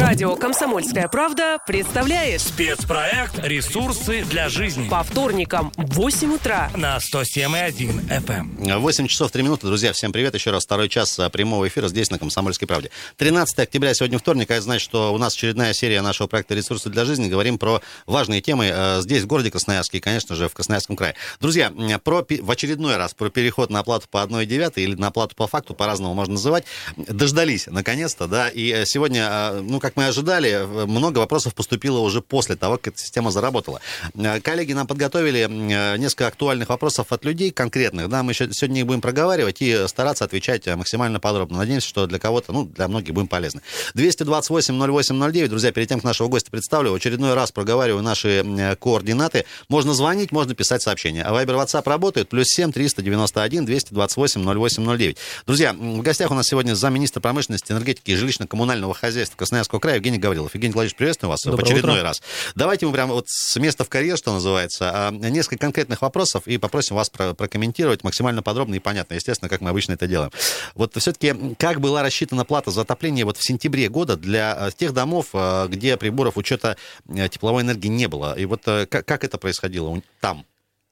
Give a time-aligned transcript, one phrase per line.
[0.00, 8.08] Радио «Комсомольская правда» представляет Спецпроект «Ресурсы для жизни» по вторникам в 8 утра на 107,1
[8.08, 8.78] FM.
[8.78, 10.34] 8 часов 3 минуты, друзья, всем привет.
[10.34, 12.92] Еще раз второй час а, прямого эфира здесь на «Комсомольской правде».
[13.16, 16.90] 13 октября, сегодня вторник, а это значит, что у нас очередная серия нашего проекта «Ресурсы
[16.90, 17.28] для жизни».
[17.28, 21.16] Говорим про важные темы а, здесь, в городе Красноярске и, конечно же, в Красноярском крае.
[21.40, 21.72] Друзья,
[22.04, 25.74] про, в очередной раз про переход на оплату по 1,9 или на оплату по факту,
[25.74, 26.64] по-разному можно называть,
[26.96, 32.56] дождались, наконец-то, да, и э, сегодня, ну, как мы ожидали, много вопросов поступило уже после
[32.56, 33.80] того, как эта система заработала.
[34.14, 38.80] Э, коллеги нам подготовили э, несколько актуальных вопросов от людей конкретных, да, мы еще сегодня
[38.80, 41.58] их будем проговаривать и стараться отвечать максимально подробно.
[41.58, 43.62] Надеемся, что для кого-то, ну, для многих будем полезны.
[43.94, 49.44] 228-08-09, друзья, перед тем, как нашего гостя представлю, в очередной раз проговариваю наши координаты.
[49.68, 51.22] Можно звонить, можно писать сообщения.
[51.22, 55.16] А Вайбер WhatsApp работает, плюс 7 391 228 08 09.
[55.46, 60.18] Друзья, в гостях у нас сегодня замминистра промышленности, энергетики и жилищно-коммунального хозяйства Красноярского края Евгений
[60.18, 60.54] Гаврилов.
[60.54, 62.02] Евгений Владимирович, приветствую вас Доброе в очередной утро.
[62.04, 62.22] раз.
[62.54, 66.56] Давайте мы прямо вот с места в карьер, что называется, а, несколько конкретных вопросов и
[66.58, 70.30] попросим вас про- прокомментировать максимально подробно и понятно, естественно, как мы обычно это делаем.
[70.74, 74.92] Вот все-таки как была рассчитана плата за отопление вот в сентябре года для а, тех
[74.94, 76.76] домов, а, где приборов учета
[77.08, 78.38] э, тепловой энергии не было?
[78.38, 80.44] И вот э, как, как это происходило там?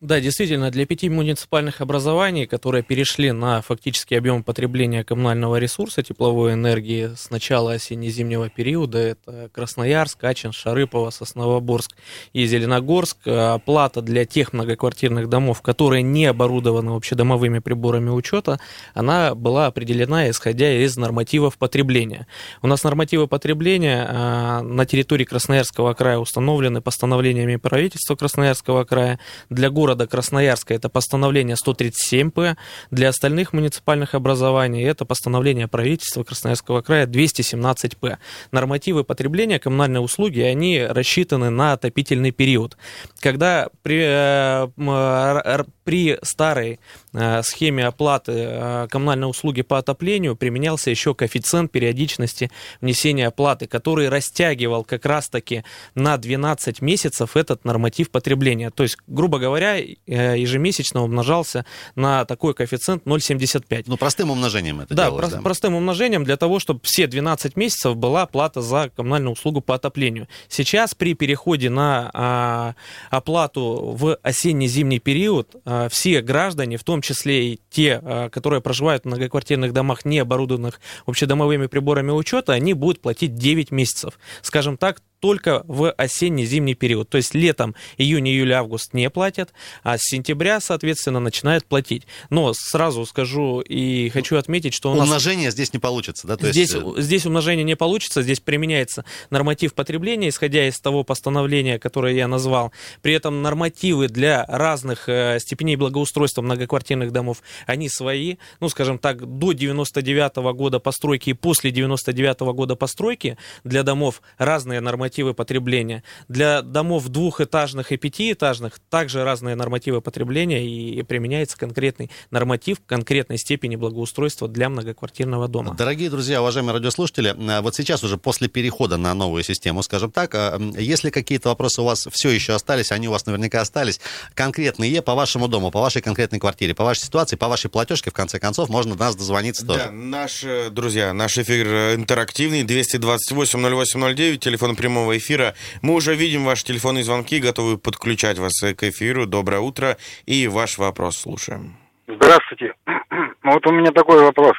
[0.03, 6.53] Да, действительно, для пяти муниципальных образований, которые перешли на фактический объем потребления коммунального ресурса тепловой
[6.53, 11.93] энергии с начала осенне-зимнего периода, это Красноярск, Ачин, Шарыпово, Сосновоборск
[12.35, 18.61] и Зеленогорск, а плата для тех многоквартирных домов, которые не оборудованы общедомовыми приборами учета,
[18.93, 22.27] она была определена исходя из нормативов потребления.
[22.61, 29.19] У нас нормативы потребления а, на территории Красноярского края установлены постановлениями правительства Красноярского края.
[29.49, 32.57] Для города Красноярска это постановление 137П,
[32.91, 38.19] для остальных муниципальных образований это постановление правительства Красноярского края 217П.
[38.51, 42.77] Нормативы потребления коммунальной услуги, они рассчитаны на отопительный период.
[43.21, 46.81] Когда при, э, при старой
[47.13, 52.51] э, схеме оплаты э, коммунальной услуги по отоплению применялся еще коэффициент периодичности
[52.81, 55.63] внесения оплаты, который растягивал как раз-таки
[55.95, 58.71] на 12 месяцев этот норматив потребления.
[58.71, 63.85] То есть, грубо говоря, э, ежемесячно умножался на такой коэффициент 0,75.
[63.87, 67.97] Ну, простым умножением это Да, делалось, прос- простым умножением для того, чтобы все 12 месяцев
[67.97, 70.27] была плата за коммунальную услугу по отоплению.
[70.49, 72.75] Сейчас при переходе на а,
[73.11, 79.05] оплату в осенне-зимний период а, все граждане, в том числе и те, а, которые проживают
[79.05, 84.19] в многоквартирных домах, не оборудованных общедомовыми приборами учета, они будут платить 9 месяцев.
[84.43, 87.09] Скажем так, только в осенне-зимний период.
[87.09, 92.07] То есть летом, июнь, июль, август не платят, а с сентября, соответственно, начинают платить.
[92.31, 95.03] Но сразу скажу и хочу отметить, что у нас...
[95.03, 96.37] Умножение здесь не получится, да?
[96.37, 101.03] То здесь, есть, э, здесь умножение не получится, здесь применяется норматив потребления, исходя из того
[101.03, 102.71] постановления, которое я назвал.
[103.03, 108.37] При этом нормативы для разных э, степеней благоустройства многоквартирных домов, они свои.
[108.61, 114.81] Ну, скажем так, до 99 года постройки и после 99 года постройки для домов разные
[114.81, 116.03] нормативы потребления.
[116.29, 123.77] Для домов двухэтажных и пятиэтажных также разные нормативы потребления и применяется конкретный норматив конкретной степени
[123.77, 125.75] благоустройства для многоквартирного дома.
[125.75, 130.35] Дорогие друзья, уважаемые радиослушатели, а, вот сейчас уже после перехода на новую систему, скажем так,
[130.35, 134.01] м, если какие-то вопросы у вас все еще остались, они у вас наверняка остались,
[134.35, 138.15] конкретные по вашему дому, по вашей конкретной квартире, по вашей ситуации, по вашей платежке, в
[138.15, 139.91] конце концов, можно до нас дозвониться Да, тоже.
[139.91, 145.55] наш, э, друзья, наш эфир э, интерактивный, 228-08-09, телефон прямого эфира.
[145.83, 149.27] Мы уже видим ваши телефонные звонки, готовы подключать вас э, к эфиру.
[149.27, 149.97] Доброе утро
[150.27, 151.77] и ваш вопрос слушаем.
[152.07, 152.75] Здравствуйте.
[153.43, 154.55] Вот у меня такой вопрос.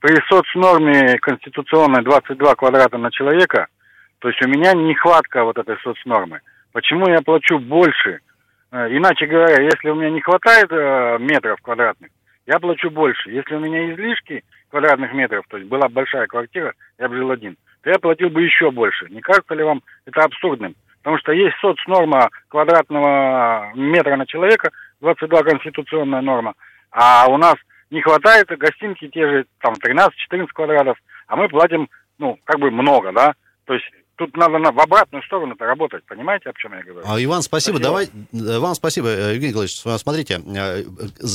[0.00, 3.68] При соцнорме конституционной 22 квадрата на человека,
[4.18, 6.40] то есть у меня нехватка вот этой соцнормы.
[6.72, 8.20] Почему я плачу больше?
[8.72, 12.10] Э, Иначе говоря, если у меня не хватает э, метров квадратных,
[12.46, 13.30] я плачу больше.
[13.30, 17.56] Если у меня излишки квадратных метров, то есть была большая квартира, я бы жил один,
[17.86, 19.06] то я платил бы еще больше.
[19.10, 20.74] Не кажется ли вам это абсурдным?
[20.98, 26.54] Потому что есть соцнорма квадратного метра на человека, 22 конституционная норма,
[26.90, 27.54] а у нас
[27.92, 30.98] не хватает гостинки те же там 13-14 квадратов,
[31.28, 31.88] а мы платим,
[32.18, 33.34] ну, как бы много, да?
[33.66, 37.06] То есть Тут надо на, в обратную сторону-то работать, понимаете, о чем я говорю?
[37.06, 37.78] А, Иван, спасибо.
[37.78, 39.78] Давай, э, вам спасибо, э, Евгений Николаевич.
[40.00, 40.84] Смотрите, э,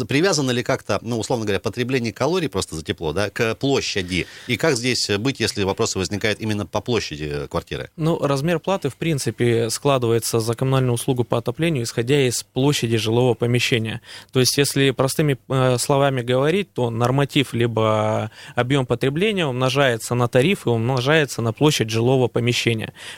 [0.09, 4.25] привязано ли как-то, ну, условно говоря, потребление калорий просто за тепло, да, к площади?
[4.47, 7.91] И как здесь быть, если вопросы возникают именно по площади квартиры?
[7.97, 13.35] Ну, размер платы, в принципе, складывается за коммунальную услугу по отоплению, исходя из площади жилого
[13.35, 14.01] помещения.
[14.33, 15.37] То есть, если простыми
[15.77, 22.27] словами говорить, то норматив либо объем потребления умножается на тариф и умножается на площадь жилого
[22.27, 22.70] помещения.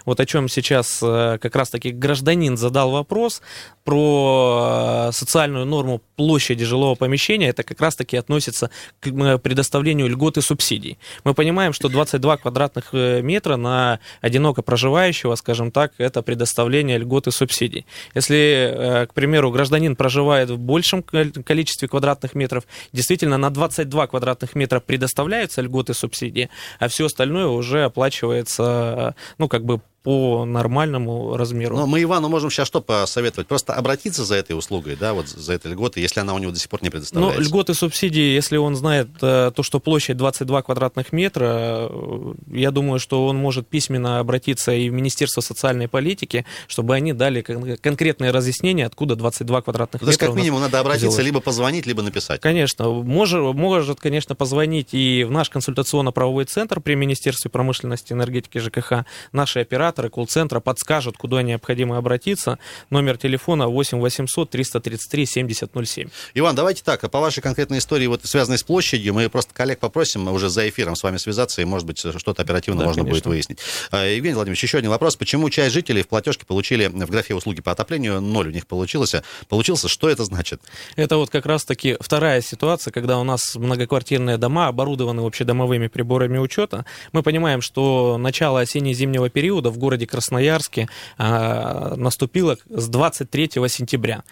[0.05, 3.41] Вот о чем сейчас как раз-таки гражданин задал вопрос
[3.83, 8.69] про социальную норму площади жилого помещения, это как раз-таки относится
[8.99, 10.97] к предоставлению льгот и субсидий.
[11.23, 17.27] Мы понимаем, что 22 квадратных э, метра на одиноко проживающего, скажем так, это предоставление льгот
[17.27, 17.85] и субсидий.
[18.15, 22.63] Если, э, к примеру, гражданин проживает в большем количестве квадратных метров,
[22.93, 26.49] действительно на 22 квадратных метра предоставляются льготы и субсидии,
[26.79, 31.77] а все остальное уже оплачивается, ну, как бы по нормальному размеру.
[31.77, 33.47] Но мы Ивану можем сейчас что посоветовать?
[33.47, 36.59] Просто обратиться за этой услугой, да, вот за этой льготой, если она у него до
[36.59, 37.39] сих пор не предоставляется.
[37.39, 42.71] Ну, льготы, субсидии, если он знает э, то, что площадь 22 квадратных метра, э, я
[42.71, 47.77] думаю, что он может письменно обратиться и в Министерство социальной политики, чтобы они дали кон-
[47.77, 50.19] конкретные разъяснения, откуда 22 квадратных ну, метра.
[50.19, 51.25] То есть, как минимум, надо обратиться, взялось.
[51.25, 52.41] либо позвонить, либо написать.
[52.41, 52.89] Конечно.
[52.89, 59.05] Может, может, конечно, позвонить и в наш консультационно-правовой центр при Министерстве промышленности, энергетики, ЖКХ.
[59.31, 62.59] Наши операторы колл-центра подскажут, куда необходимо обратиться.
[62.89, 66.09] Номер телефона 8 800 333 7007.
[66.33, 70.27] Иван, давайте так, по вашей конкретной истории, вот связанной с площадью, мы просто коллег попросим
[70.27, 73.15] уже за эфиром с вами связаться, и, может быть, что-то оперативно да, можно конечно.
[73.15, 73.59] будет выяснить.
[73.91, 75.15] А, Евгений Владимирович, еще один вопрос.
[75.15, 79.15] Почему часть жителей в платежке получили в графе услуги по отоплению, ноль у них получилось?
[79.49, 80.61] Получился, что это значит?
[80.95, 86.85] Это вот как раз-таки вторая ситуация, когда у нас многоквартирные дома оборудованы общедомовыми приборами учета.
[87.11, 90.87] Мы понимаем, что начало осенне-зимнего периода в городе Красноярске
[91.17, 94.23] а, наступило с 23 сентября.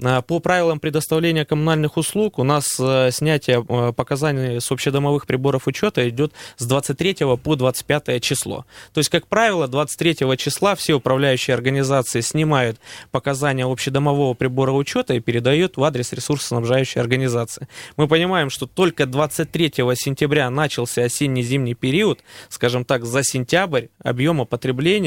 [0.00, 6.08] А, по правилам предоставления коммунальных услуг у нас а, снятие показаний с общедомовых приборов учета
[6.08, 8.64] идет с 23 по 25 число.
[8.92, 12.78] То есть, как правило, 23 числа все управляющие организации снимают
[13.10, 17.66] показания общедомового прибора учета и передают в адрес ресурсоснабжающей организации.
[17.96, 24.99] Мы понимаем, что только 23 сентября начался осенне-зимний период, скажем так, за сентябрь объема потребления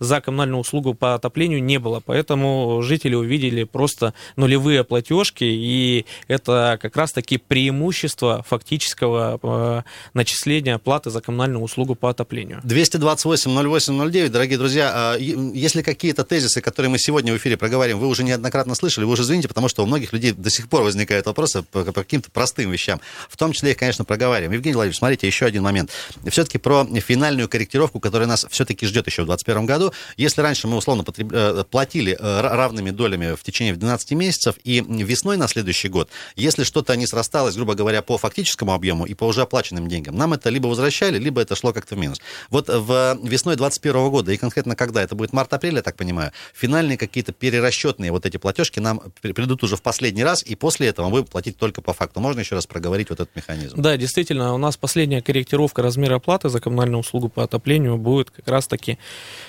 [0.00, 6.78] за коммунальную услугу по отоплению не было, поэтому жители увидели просто нулевые платежки, и это
[6.80, 9.82] как раз-таки преимущество фактического э,
[10.14, 12.60] начисления платы за коммунальную услугу по отоплению.
[12.64, 18.24] 228-08-09, дорогие друзья, а, если какие-то тезисы, которые мы сегодня в эфире проговорим, вы уже
[18.24, 21.62] неоднократно слышали, вы уже извините, потому что у многих людей до сих пор возникают вопросы
[21.62, 24.52] по, по каким-то простым вещам, в том числе их, конечно, проговариваем.
[24.52, 25.90] Евгений Владимирович, смотрите, еще один момент.
[26.26, 29.92] Все-таки про финальную корректировку, которая нас все-таки ждет еще в 2021 году.
[30.16, 31.32] Если раньше мы условно потреб...
[31.32, 36.64] Э, платили э, равными долями в течение 12 месяцев, и весной на следующий год, если
[36.64, 40.50] что-то не срасталось, грубо говоря, по фактическому объему и по уже оплаченным деньгам, нам это
[40.50, 42.20] либо возвращали, либо это шло как-то в минус.
[42.50, 46.98] Вот в весной 2021 года, и конкретно когда, это будет март-апрель, я так понимаю, финальные
[46.98, 51.12] какие-то перерасчетные вот эти платежки нам придут уже в последний раз, и после этого мы
[51.12, 52.20] будем платить только по факту.
[52.20, 53.80] Можно еще раз проговорить вот этот механизм?
[53.80, 58.48] Да, действительно, у нас последняя корректировка размера платы за коммунальную услугу по отоплению будет как
[58.48, 58.98] раз-таки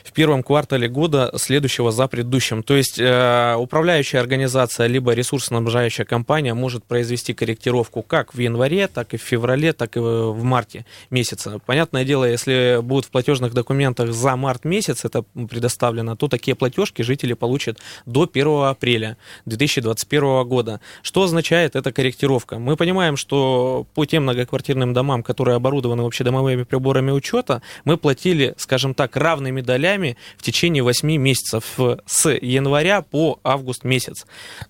[0.03, 2.63] в первом квартале года следующего за предыдущим.
[2.63, 9.13] То есть э, управляющая организация либо ресурсоснабжающая компания может произвести корректировку как в январе, так
[9.13, 11.59] и в феврале, так и в марте месяца.
[11.65, 17.01] Понятное дело, если будут в платежных документах за март месяц это предоставлено, то такие платежки
[17.01, 20.79] жители получат до 1 апреля 2021 года.
[21.01, 22.59] Что означает эта корректировка?
[22.59, 28.93] Мы понимаем, что по тем многоквартирным домам, которые оборудованы общедомовыми приборами учета, мы платили, скажем
[28.93, 34.25] так, равными долями в течение 8 месяцев с января по август месяц.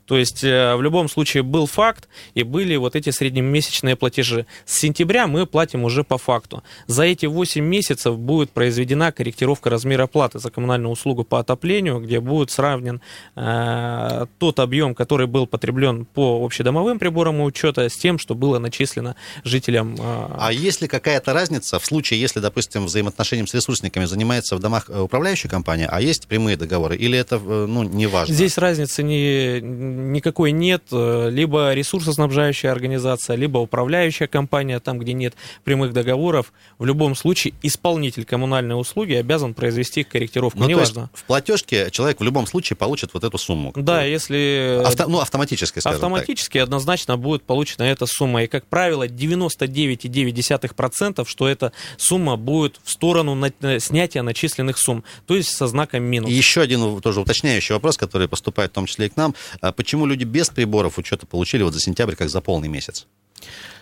[0.06, 4.46] То есть э, в любом случае был факт и были вот эти среднемесячные платежи.
[4.66, 6.64] С сентября мы платим уже по факту.
[6.88, 12.20] За эти 8 месяцев будет произведена корректировка размера платы за коммунальную услугу по отоплению, где
[12.20, 13.02] будет сравнен
[13.36, 19.16] э, тот объем, который был потреблен по общедомовым приборам учета с тем, что было начислено
[19.44, 19.96] жителям.
[20.00, 20.36] Э...
[20.38, 24.77] А есть ли какая-то разница в случае, если, допустим, взаимоотношением с ресурсниками занимается в домах
[24.88, 28.34] э, управляющая компания, а есть прямые договоры, или это э, ну, не важно?
[28.34, 30.84] Здесь разницы ни, никакой нет.
[30.92, 36.52] Либо ресурсоснабжающая организация, либо управляющая компания, там, где нет прямых договоров.
[36.80, 40.60] В любом случае исполнитель коммунальной услуги обязан произвести корректировку.
[40.60, 41.10] Ну, Неважно.
[41.14, 43.72] в платежке человек в любом случае получит вот эту сумму.
[43.76, 44.82] Да, если...
[44.86, 46.66] Авто, ну, автоматически, скажем Автоматически так.
[46.66, 48.44] однозначно будет получена эта сумма.
[48.44, 53.38] И, как правило, 99,9%, что эта сумма будет в сторону
[53.80, 56.30] снятия начисленных перечисленных сумм, то есть со знаком минус.
[56.30, 59.36] И еще один тоже уточняющий вопрос, который поступает в том числе и к нам.
[59.62, 63.08] А почему люди без приборов учета получили вот за сентябрь как за полный месяц?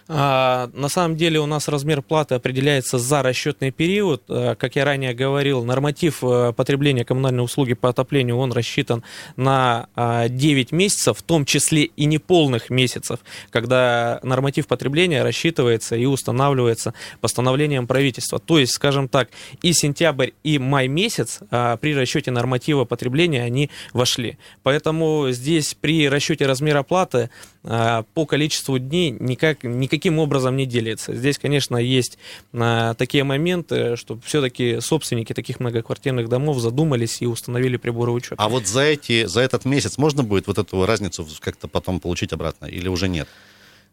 [0.07, 4.23] А, на самом деле у нас размер платы определяется за расчетный период.
[4.29, 9.03] А, как я ранее говорил, норматив а, потребления коммунальной услуги по отоплению, он рассчитан
[9.35, 13.19] на 9 месяцев, в том числе и неполных месяцев,
[13.49, 18.39] когда норматив потребления рассчитывается и устанавливается постановлением правительства.
[18.39, 19.29] То есть, скажем так,
[19.61, 24.37] и сентябрь, и май месяц при расчете норматива потребления они вошли.
[24.63, 27.29] Поэтому здесь при расчете размера платы
[27.63, 31.13] по количеству дней никак, никак никаким образом не делится.
[31.15, 32.17] Здесь, конечно, есть
[32.53, 38.35] а, такие моменты, что все-таки собственники таких многоквартирных домов задумались и установили приборы учета.
[38.37, 42.33] А вот за, эти, за этот месяц можно будет вот эту разницу как-то потом получить
[42.33, 43.27] обратно или уже нет?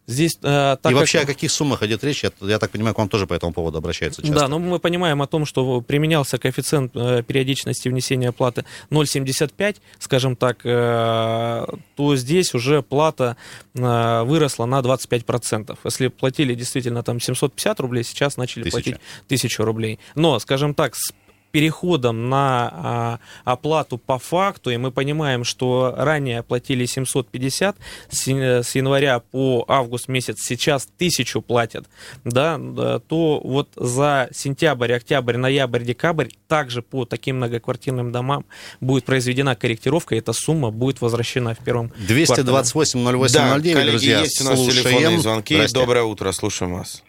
[0.07, 1.29] Здесь, э, так и вообще как...
[1.29, 2.25] о каких суммах идет речь?
[2.25, 4.35] Я, я так понимаю, к вам тоже по этому поводу обращаются часто.
[4.35, 10.35] Да, но мы понимаем о том, что применялся коэффициент э, периодичности внесения оплаты 0,75, скажем
[10.35, 11.67] так, э,
[11.97, 13.37] то здесь уже плата
[13.75, 15.79] э, выросла на 25%.
[15.85, 18.73] Если платили действительно там 750 рублей, сейчас начали Тысяча.
[18.73, 20.01] платить 1000 рублей.
[20.17, 21.13] Но, скажем так, с
[21.53, 27.77] переходом на а, оплату по факту, и мы понимаем, что ранее оплатили 750
[28.11, 31.87] с, с января по август месяц, сейчас тысячу платят,
[32.25, 32.59] да,
[33.07, 38.45] то вот за сентябрь, октябрь, ноябрь, декабрь также по таким многоквартирным домам
[38.81, 44.21] будет произведена корректировка, и эта сумма будет возвращена в первом 228 08 да, коллеги, друзья,
[44.21, 44.85] есть у нас слушаем.
[44.85, 45.55] телефонные звонки.
[45.55, 45.79] Здрасте.
[45.79, 47.03] Доброе утро, слушаем вас.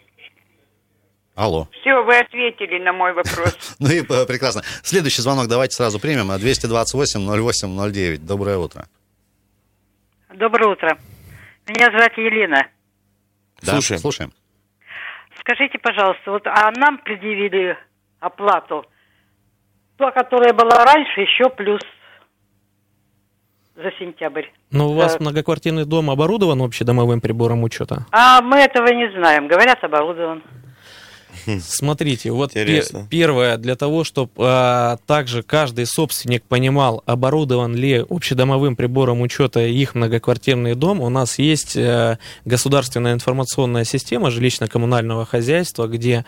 [1.34, 1.66] Алло.
[1.80, 3.76] Все, вы ответили на мой вопрос.
[3.80, 4.62] Ну и э, прекрасно.
[4.82, 6.30] Следующий звонок давайте сразу примем.
[6.30, 8.18] 228-08-09.
[8.18, 8.86] Доброе утро.
[10.32, 10.96] Доброе утро.
[11.66, 12.68] Меня зовут Елена.
[13.62, 14.00] Да, слушаем.
[14.00, 14.32] слушаем.
[15.40, 17.76] Скажите, пожалуйста, вот а нам предъявили
[18.20, 18.86] оплату,
[19.96, 21.80] то, которая была раньше, еще плюс
[23.74, 24.46] за сентябрь.
[24.70, 28.06] Но у вас многоквартирный дом оборудован общедомовым прибором учета?
[28.12, 29.48] А мы этого не знаем.
[29.48, 30.42] Говорят, оборудован.
[31.60, 32.52] Смотрите, вот
[33.10, 39.94] первое, для того, чтобы а, также каждый собственник понимал, оборудован ли общедомовым прибором учета их
[39.94, 46.24] многоквартирный дом, у нас есть а, государственная информационная система жилищно-коммунального хозяйства, где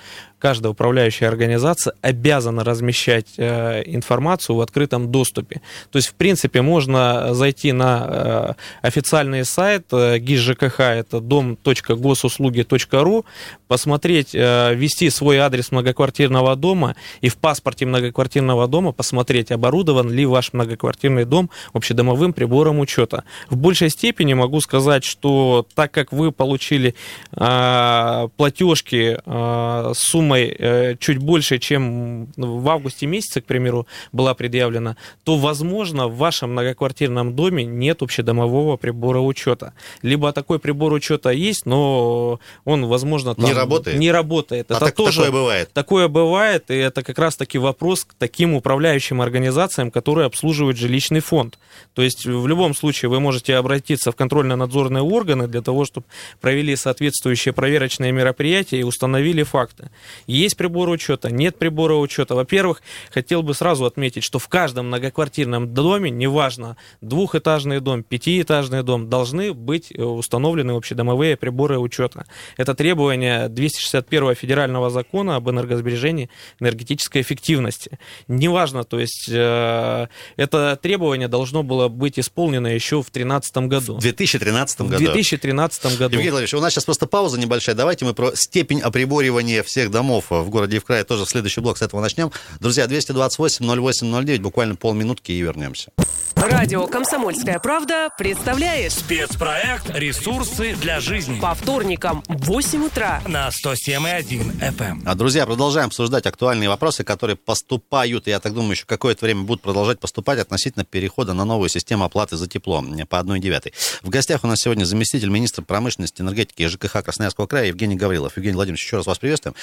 [0.46, 5.60] каждая управляющая организация обязана размещать э, информацию в открытом доступе.
[5.90, 8.52] То есть, в принципе, можно зайти на э,
[8.86, 13.24] официальный сайт э, ГИС ЖКХ, это дом.госуслуги.ру,
[13.66, 20.26] посмотреть, э, ввести свой адрес многоквартирного дома и в паспорте многоквартирного дома посмотреть, оборудован ли
[20.26, 23.24] ваш многоквартирный дом общедомовым прибором учета.
[23.50, 26.94] В большей степени могу сказать, что так как вы получили
[27.32, 34.34] э, платежки э, суммы суммой э, чуть больше, чем в августе месяце, к примеру, была
[34.34, 39.72] предъявлена, то, возможно, в вашем многоквартирном доме нет общедомового прибора учета.
[40.02, 43.98] Либо такой прибор учета есть, но он, возможно, там не работает.
[43.98, 44.70] Не работает.
[44.70, 45.72] А это так, тоже такое бывает.
[45.72, 51.58] Такое бывает, и это как раз-таки вопрос к таким управляющим организациям, которые обслуживают жилищный фонд.
[51.94, 56.06] То есть в любом случае вы можете обратиться в контрольно-надзорные органы для того, чтобы
[56.40, 59.90] провели соответствующие проверочные мероприятия и установили факты.
[60.26, 62.34] Есть прибор учета, нет прибора учета.
[62.34, 69.08] Во-первых, хотел бы сразу отметить, что в каждом многоквартирном доме, неважно, двухэтажный дом, пятиэтажный дом,
[69.08, 72.26] должны быть э, установлены общедомовые приборы учета.
[72.56, 76.30] Это требование 261 федерального закона об энергосбережении
[76.60, 77.98] энергетической эффективности.
[78.28, 80.06] Неважно, то есть э,
[80.36, 83.96] это требование должно было быть исполнено еще в 2013 году.
[83.96, 84.96] В 2013 году?
[84.96, 86.14] В 2013 году.
[86.14, 87.74] Евгений Владимирович, у нас сейчас просто пауза небольшая.
[87.74, 91.60] Давайте мы про степень оприборивания всех домов в городе и в крае тоже в следующий
[91.60, 92.30] блок с этого начнем.
[92.60, 95.92] Друзья, 228-08-09, буквально полминутки и вернемся.
[96.36, 104.60] Радио «Комсомольская правда» представляет спецпроект «Ресурсы для жизни» по вторникам в 8 утра на 107,1
[104.60, 105.02] FM.
[105.06, 109.44] А, друзья, продолжаем обсуждать актуальные вопросы, которые поступают, и я так думаю, еще какое-то время
[109.44, 113.72] будут продолжать поступать относительно перехода на новую систему оплаты за тепло по 1,9.
[114.02, 118.36] В гостях у нас сегодня заместитель министра промышленности, энергетики и ЖКХ Красноярского края Евгений Гаврилов.
[118.36, 119.54] Евгений Владимирович, еще раз вас приветствуем.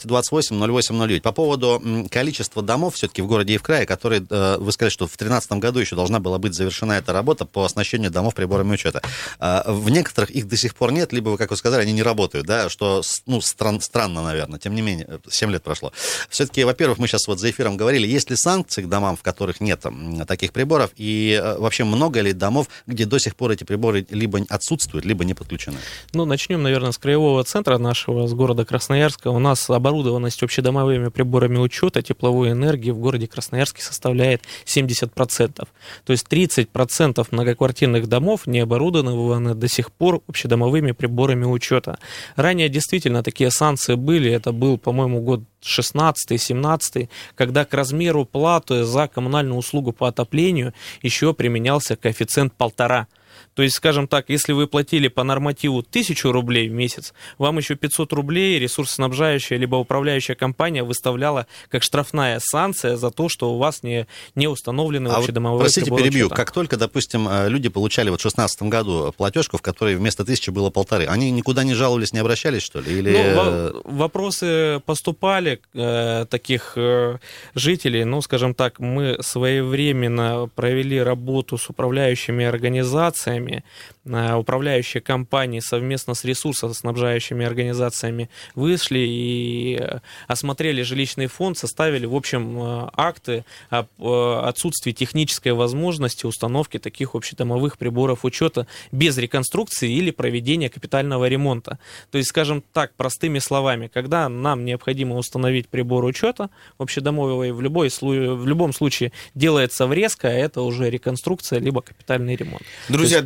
[0.00, 1.20] 228-08-09.
[1.20, 5.06] По поводу количества домов все-таки в городе и в крае, которые, э, вы сказали, что
[5.06, 9.02] в 2013 году еще должна была быть завершена эта работа по оснащению домов приборами учета.
[9.38, 12.46] А, в некоторых их до сих пор нет, либо, как вы сказали, они не работают,
[12.46, 14.58] да, что, ну, стран, странно, наверное.
[14.58, 15.92] Тем не менее, 7 лет прошло.
[16.28, 19.60] Все-таки, во-первых, мы сейчас вот за эфиром говорили, есть ли санкции к домам, в которых
[19.60, 19.84] нет
[20.26, 24.40] таких приборов, и э, вообще много ли домов, где до сих пор эти приборы либо
[24.48, 25.78] отсутствуют, либо не подключены?
[26.12, 29.28] Ну, начнем, наверное, с краевого центра нашего, с города Красноярска.
[29.28, 35.66] У нас оборудованность общедомовыми приборами учета тепловой энергии в городе Красноярске составляет 70%.
[36.04, 41.98] То есть 30% многоквартирных домов не оборудованы до сих пор общедомовыми приборами учета.
[42.36, 49.08] Ранее действительно такие санкции были, это был, по-моему, год 16-17, когда к размеру платы за
[49.08, 53.08] коммунальную услугу по отоплению еще применялся коэффициент полтора.
[53.54, 57.74] То есть, скажем так, если вы платили по нормативу 1000 рублей в месяц, вам еще
[57.74, 63.82] 500 рублей ресурсоснабжающая либо управляющая компания выставляла как штрафная санкция за то, что у вас
[63.82, 66.26] не, не установлены а общедомовые вот, простите, перебью.
[66.26, 66.36] Учета.
[66.36, 70.50] Как только, допустим, э, люди получали вот в 2016 году платежку, в которой вместо тысячи
[70.50, 72.98] было полторы, они никуда не жаловались, не обращались, что ли?
[72.98, 73.10] Или...
[73.12, 77.18] Ну, во- вопросы поступали э, таких э,
[77.54, 83.62] жителей, ну, скажем так, мы своевременно провели работу с управляющими организациями, э,
[84.04, 92.58] управляющие компании совместно с ресурсоснабжающими организациями вышли и э, осмотрели жилищный фонд, составили, в общем,
[92.58, 100.10] э, акты об э, отсутствии технической возможности установки таких общедомовых приборов учета без реконструкции или
[100.10, 101.78] проведения капитального ремонта.
[102.10, 107.88] То есть, скажем так, простыми словами, когда нам необходимо установить прибор учета общедомовый, в, любой,
[107.88, 112.62] в любом случае делается врезка, а это уже реконструкция либо капитальный ремонт.
[112.88, 113.20] Друзья,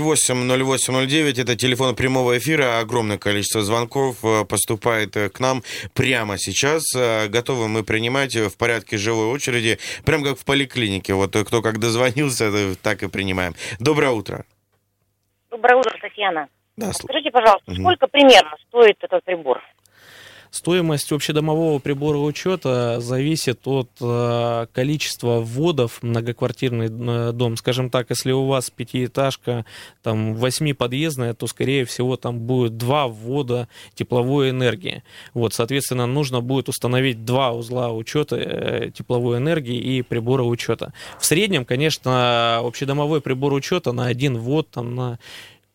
[0.00, 2.78] 228-08-09, это телефон прямого эфира.
[2.80, 5.62] Огромное количество звонков э, поступает э, к нам
[5.94, 6.84] прямо сейчас.
[6.96, 11.14] Э, Готовы мы принимать в порядке живой очереди, прям как в поликлинике.
[11.14, 12.50] Вот кто как дозвонился,
[12.82, 13.54] так и принимаем.
[13.78, 14.44] Доброе утро.
[15.50, 16.48] Доброе утро, Татьяна.
[16.76, 17.82] Да, слу- Скажите, пожалуйста, Мгм.
[17.82, 19.60] сколько примерно стоит этот прибор?
[20.50, 27.56] Стоимость общедомового прибора учета зависит от э, количества вводов в многоквартирный э, дом.
[27.56, 29.64] Скажем так, если у вас пятиэтажка,
[30.02, 35.04] там, восьмиподъездная, то, скорее всего, там будет два ввода тепловой энергии.
[35.34, 40.92] Вот, соответственно, нужно будет установить два узла учета э, тепловой энергии и прибора учета.
[41.20, 45.18] В среднем, конечно, общедомовой прибор учета на один ввод, там, на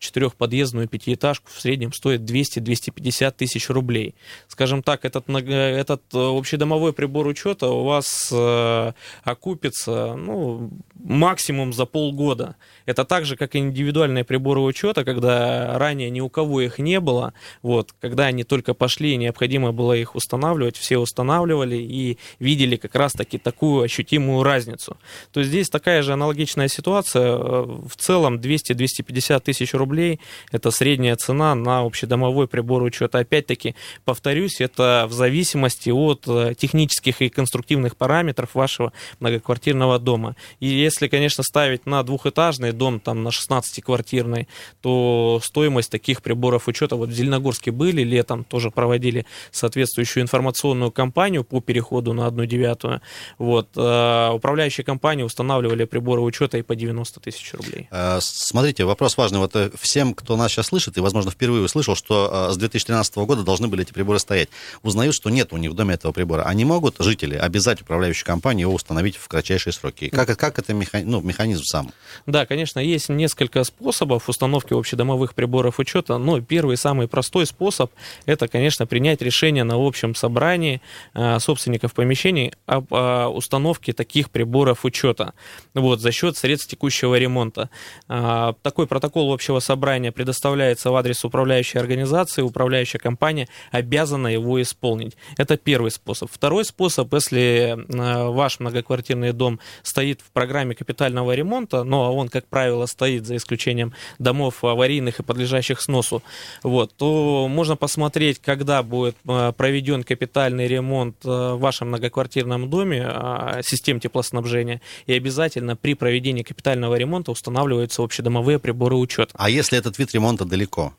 [0.06, 4.16] четырехподъездную пятиэтажку в среднем стоит 200-250 тысяч рублей.
[4.48, 8.94] Скажем так, этот, этот э, общедомовой прибор учета у вас э,
[9.24, 10.70] окупится ну,
[11.06, 12.56] максимум за полгода.
[12.86, 17.00] Это так же, как и индивидуальные приборы учета, когда ранее ни у кого их не
[17.00, 22.96] было, вот, когда они только пошли, необходимо было их устанавливать, все устанавливали и видели как
[22.96, 24.98] раз-таки такую ощутимую разницу.
[25.32, 27.38] То есть здесь такая же аналогичная ситуация.
[27.38, 30.20] В целом 200-250 тысяч рублей–
[30.52, 33.20] это средняя цена на общедомовой прибор учета.
[33.20, 40.36] Опять-таки, повторюсь, это в зависимости от э, технических и конструктивных параметров вашего многоквартирного дома.
[40.60, 44.48] И если, конечно, ставить на двухэтажный дом, там на 16-квартирный,
[44.82, 51.44] то стоимость таких приборов учета, вот в Зеленогорске были летом, тоже проводили соответствующую информационную кампанию
[51.44, 53.02] по переходу на одну девятую.
[53.38, 57.88] Вот, э, управляющие компании устанавливали приборы учета и по 90 тысяч рублей.
[57.92, 59.40] Э, Смотрите, вопрос важный.
[59.40, 63.44] Вот э, всем, кто нас сейчас слышит, и, возможно, впервые услышал, что с 2013 года
[63.44, 64.50] должны были эти приборы стоять,
[64.84, 66.44] узнают, что нет у них в доме этого прибора.
[66.44, 70.10] Они могут, жители, обязать управляющую компанию его установить в кратчайшие сроки.
[70.10, 71.92] Как, как это меха- ну, механизм сам?
[72.26, 77.92] Да, конечно, есть несколько способов установки общедомовых приборов учета, но первый самый простой способ–
[78.26, 80.82] это, конечно, принять решение на общем собрании
[81.14, 85.34] э, собственников помещений об э, установке таких приборов учета
[85.74, 87.70] вот, за счет средств текущего ремонта.
[88.08, 95.16] А, Такой протокол общего собрания предоставляется в адрес управляющей организации, управляющая компания обязана его исполнить.
[95.38, 96.30] Это первый способ.
[96.32, 102.86] Второй способ, если ваш многоквартирный дом стоит в программе капитального ремонта, но он, как правило,
[102.86, 106.22] стоит за исключением домов аварийных и подлежащих сносу,
[106.64, 113.06] вот, то можно посмотреть, когда будет э, проведен капитальный ремонт э, в вашем многоквартирном доме
[113.08, 119.32] э, систем теплоснабжения, и обязательно при проведении капитального ремонта устанавливаются общедомовые приборы учета.
[119.36, 120.94] А если этот вид ремонта далеко?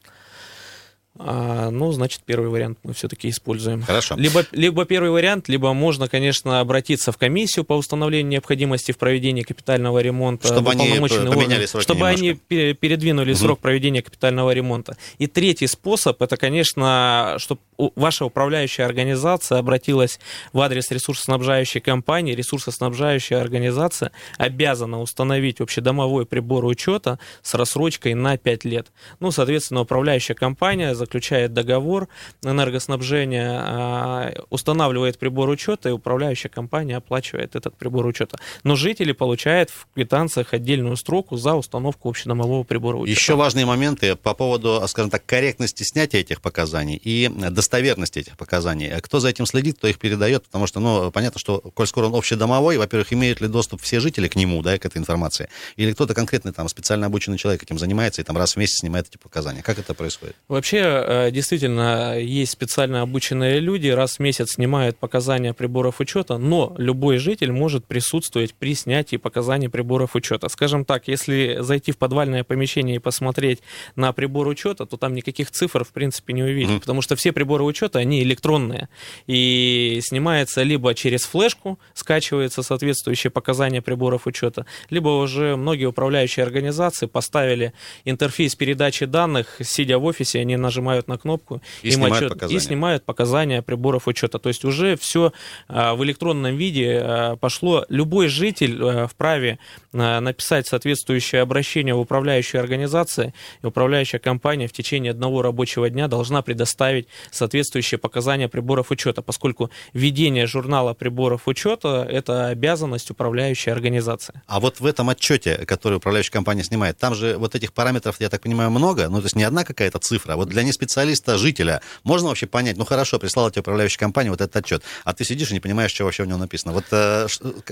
[1.19, 3.83] А, ну, значит, первый вариант мы все-таки используем.
[3.83, 4.15] Хорошо.
[4.19, 9.43] Либо, либо первый вариант, либо можно, конечно, обратиться в комиссию по установлению необходимости в проведении
[9.43, 10.49] капитального ремонта.
[10.49, 12.19] Чтобы они поменяли сроки Чтобы немножко.
[12.21, 13.39] они пе- передвинули Мгм.
[13.41, 14.97] срок проведения капитального ремонта.
[15.19, 17.61] И третий способ, это, конечно, чтобы
[17.95, 20.19] ваша управляющая организация обратилась
[20.53, 22.35] в адрес ресурсоснабжающей компании.
[22.35, 28.89] Ресурсоснабжающая организация обязана установить общедомовой прибор учета с рассрочкой на 5 лет.
[29.21, 32.09] Ну, соответственно, управляющая компания заключает договор
[32.45, 38.39] энергоснабжения, а, устанавливает прибор учета, и управляющая компания оплачивает этот прибор учета.
[38.65, 43.19] Но жители получают в квитанциях отдельную строку за установку общедомового прибора учета.
[43.19, 48.91] Еще важные моменты по поводу, скажем так, корректности снятия этих показаний и достоверности этих показаний.
[49.01, 52.15] Кто за этим следит, кто их передает, потому что, ну, понятно, что, коль скоро он
[52.15, 56.15] общедомовой, во-первых, имеют ли доступ все жители к нему, да, к этой информации, или кто-то
[56.15, 59.63] конкретный там специально обученный человек этим занимается и там раз в месяц снимает эти показания.
[59.63, 60.35] Как это происходит?
[60.49, 66.75] Вообще, э, действительно, есть специально обученные люди, раз в месяц снимают показания приборов учета, но
[66.79, 70.49] любой житель может присутствовать при снятии показаний приборов учета.
[70.49, 73.61] Скажем так, если зайти в подвальное помещение и посмотреть
[73.97, 76.81] на прибор учета, то там никаких цифр, в принципе, не увидеть, mm-hmm.
[76.81, 78.89] потому что все приборы учета, они электронные,
[79.27, 87.07] и снимается либо через флешку, скачивается соответствующие показания приборов учета, либо уже многие управляющие организации
[87.07, 87.73] поставили
[88.05, 92.57] интерфейс передачи данных, сидя в офисе, они нажимают на кнопку и, снимают, отчет, показания.
[92.57, 94.39] и снимают показания приборов учета.
[94.39, 95.33] То есть уже все
[95.69, 97.85] а, в электронном виде а, пошло.
[97.89, 99.59] Любой житель а, вправе
[99.93, 106.43] написать соответствующее обращение в управляющую организацию, и управляющая компания в течение одного рабочего дня должна
[106.43, 114.43] предоставить соответствующие показания приборов учета, поскольку ведение журнала приборов учета– это обязанность управляющей организации.
[114.47, 118.29] А вот в этом отчете, который управляющая компания снимает, там же вот этих параметров, я
[118.29, 120.37] так понимаю, много, ну, то есть не одна какая-то цифра.
[120.37, 124.57] Вот для неспециалиста, жителя, можно вообще понять, ну, хорошо, прислала тебе управляющая компания вот этот
[124.57, 126.73] отчет, а ты сидишь и не понимаешь, что вообще в нем написано.
[126.73, 127.27] Вот э,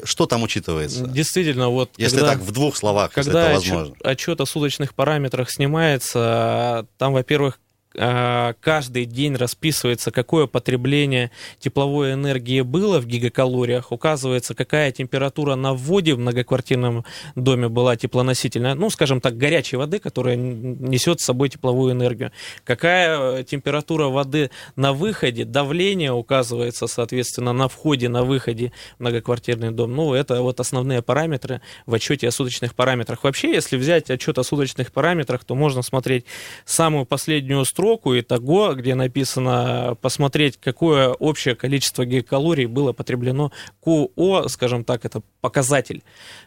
[0.04, 1.06] что там учитывается?
[1.06, 1.90] Действительно, вот...
[1.96, 3.94] Если когда, так в двух словах, когда если это возможно.
[3.94, 7.58] Отчет, отчет о суточных параметрах снимается, там, во-первых,
[7.94, 11.30] каждый день расписывается, какое потребление
[11.60, 17.04] тепловой энергии было в гигакалориях, указывается, какая температура на вводе в многоквартирном
[17.36, 22.32] доме была теплоносительная, ну, скажем так, горячей воды, которая несет с собой тепловую энергию,
[22.64, 29.70] какая э, температура воды на выходе, давление указывается, соответственно, на входе, на выходе в многоквартирный
[29.70, 29.94] дом.
[29.94, 33.22] Ну, это вот основные параметры в отчете о суточных параметрах.
[33.22, 36.24] Вообще, если взять отчет о суточных параметрах, то можно смотреть
[36.64, 43.52] самую последнюю строку, строку и того, где написано посмотреть, какое общее количество гигакалорий было потреблено
[43.80, 46.02] КО, скажем так, это показатель,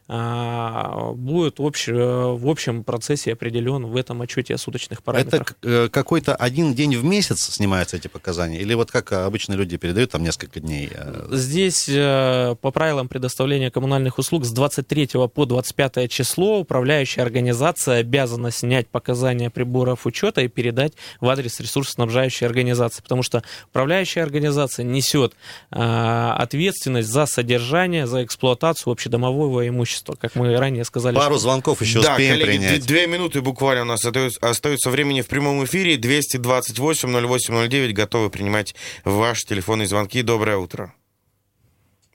[0.08, 5.56] а, будет общ, в общем процессе определен в этом отчете о суточных параметрах.
[5.62, 8.60] Это э, какой-то один день в месяц снимаются эти показания?
[8.60, 10.89] Или вот как обычно люди передают там несколько дней?
[10.91, 11.28] Э?
[11.32, 18.50] Здесь э, по правилам предоставления коммунальных услуг с 23 по 25 число управляющая организация обязана
[18.50, 24.86] снять показания приборов учета и передать в в адрес ресурсоснабжающей организации, потому что управляющая организация
[24.86, 25.34] несет
[25.72, 31.16] э, ответственность за содержание, за эксплуатацию общедомового имущества, как мы ранее сказали.
[31.16, 31.42] Пару что...
[31.42, 32.88] звонков еще да, успеем коллеги, принять.
[32.88, 35.98] Две минуты буквально у нас остается времени в прямом эфире.
[35.98, 40.22] 228-08-09 готовы принимать ваши телефонные звонки.
[40.22, 40.94] Доброе утро.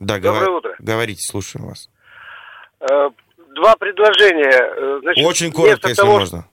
[0.00, 0.50] Да, Доброе говор...
[0.50, 0.74] утро.
[0.78, 1.90] Говорите, слушаем вас.
[2.80, 3.10] Э,
[3.54, 4.50] два предложения.
[4.50, 6.46] Э, значит, Очень коротко, если того, можно.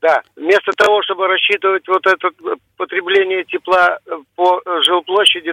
[0.00, 5.50] Да, вместо того, чтобы рассчитывать вот это э, потребление тепла э, по э, жилплощади,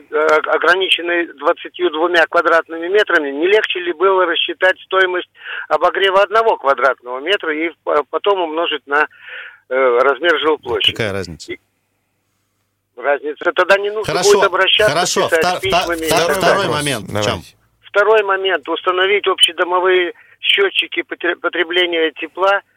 [0.47, 5.29] ограниченной 22 квадратными метрами, не легче ли было рассчитать стоимость
[5.67, 7.71] обогрева одного квадратного метра и
[8.09, 9.07] потом умножить на
[9.67, 10.95] размер жилплощади?
[10.95, 11.53] Какая разница?
[12.95, 13.51] Разница.
[13.53, 15.27] Тогда не нужно хорошо, будет обращаться хорошо.
[15.27, 16.05] Втор, письмами.
[16.05, 17.09] Втор, второй момент.
[17.81, 18.69] Второй момент.
[18.69, 22.61] Установить общедомовые счетчики потребления тепла–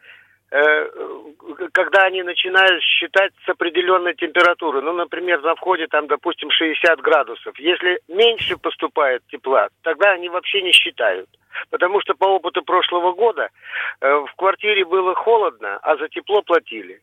[1.71, 4.81] когда они начинают считать с определенной температуры.
[4.81, 7.57] Ну, например, на входе там, допустим, 60 градусов.
[7.57, 11.29] Если меньше поступает тепла, тогда они вообще не считают.
[11.69, 13.49] Потому что по опыту прошлого года
[14.01, 17.01] э, в квартире было холодно, а за тепло платили.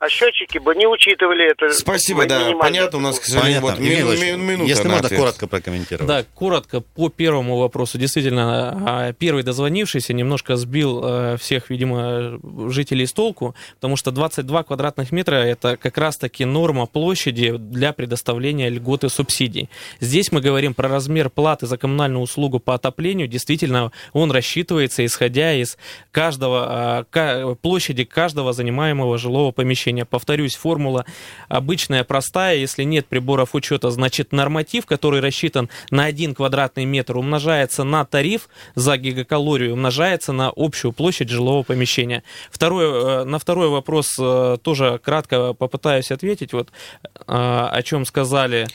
[0.00, 1.72] А счетчики бы не учитывали это.
[1.72, 5.20] Спасибо, да, понятно, у нас, к сожалению, вот мину, мину, минута Если можно, ответ.
[5.20, 6.08] коротко прокомментировать.
[6.08, 7.96] Да, коротко по первому вопросу.
[7.96, 14.64] Действительно, а, первый дозвонившийся немножко сбил э, всех, видимо, жителей с толку, потому что 22
[14.64, 19.70] квадратных метра– это как раз-таки норма площади для предоставления льготы субсидий.
[20.00, 23.28] Здесь мы говорим про размер платы за коммунальную услугу по отоплению.
[23.28, 25.78] Действительно, он рассчитывается, исходя из
[26.10, 30.04] каждого, а, площади каждого занимаемого жилого помещения помещения.
[30.04, 31.04] Повторюсь, формула
[31.48, 32.56] обычная, простая.
[32.56, 38.48] Если нет приборов учета, значит норматив, который рассчитан на 1 квадратный метр, умножается на тариф
[38.74, 42.22] за гигакалорию, умножается на общую площадь жилого помещения.
[42.50, 46.52] Второй, э, на второй вопрос э, тоже кратко попытаюсь ответить.
[46.52, 48.66] Вот э, о чем сказали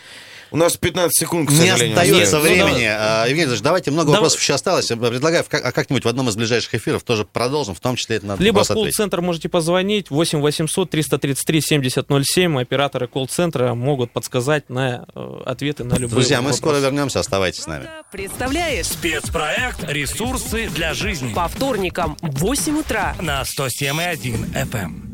[0.51, 1.97] У нас 15 секунд, к Не сожалению.
[1.97, 2.39] остается остается.
[2.39, 2.87] времени.
[2.89, 4.19] А, Евгений Ильич, давайте много Давай.
[4.21, 4.89] вопросов еще осталось.
[4.89, 8.25] Я Предлагаю а как-нибудь в одном из ближайших эфиров тоже продолжим, в том числе это
[8.25, 12.59] надо Либо в колл-центр можете позвонить 8 800 333 7007.
[12.61, 16.57] Операторы колл-центра могут подсказать на э, ответы на любые Друзья, мы вопросы.
[16.59, 17.87] скоро вернемся, оставайтесь с нами.
[18.11, 25.08] Представляет Спецпроект «Ресурсы для жизни» по вторникам в 8 утра на 107,1 FM.